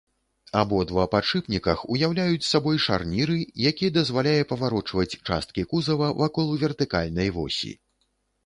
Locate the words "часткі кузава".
5.27-6.11